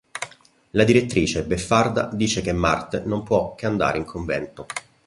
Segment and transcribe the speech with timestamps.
[0.71, 4.65] La direttrice, beffarda, dice che Marthe non può che andare in convento.